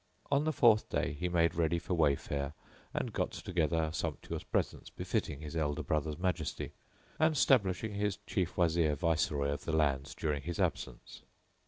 On 0.31 0.45
the 0.45 0.51
fourth 0.51 0.89
day 0.89 1.13
he 1.13 1.29
made 1.29 1.53
ready 1.53 1.77
for 1.77 1.93
wayfare 1.93 2.53
and 2.91 3.13
got 3.13 3.29
together 3.33 3.91
sumptuous 3.93 4.41
presents 4.41 4.89
befitting 4.89 5.41
his 5.41 5.55
elder 5.55 5.83
brother's 5.83 6.17
majesty, 6.17 6.71
and 7.19 7.37
stablished 7.37 7.83
his 7.87 8.17
chief 8.25 8.57
Wazir 8.57 8.95
viceroy 8.95 9.49
of 9.49 9.65
the 9.65 9.71
land 9.73 10.15
during 10.17 10.41
his 10.41 10.59
absence. 10.59 11.21